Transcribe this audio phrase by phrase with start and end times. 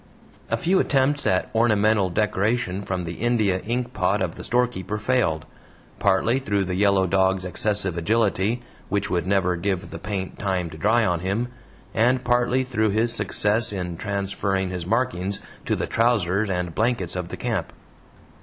[0.49, 5.45] A few attempts at ornamental decoration from the India ink pot of the storekeeper failed,
[5.99, 10.77] partly through the yellow dog's excessive agility, which would never give the paint time to
[10.79, 11.49] dry on him,
[11.93, 17.27] and partly through his success in transferring his markings to the trousers and blankets of
[17.27, 17.71] the camp.